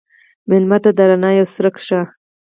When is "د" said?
0.97-0.99